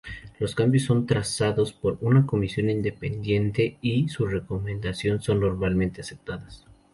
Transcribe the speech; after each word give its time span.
Los 0.39 0.55
cambios 0.55 0.85
son 0.85 1.05
trazados 1.05 1.73
por 1.73 1.99
una 2.01 2.25
comisión 2.25 2.71
independiente, 2.71 3.77
y 3.83 4.09
su 4.09 4.25
recomendación 4.25 5.21
son 5.21 5.41
normalmente 5.41 6.01
aceptadas. 6.01 6.65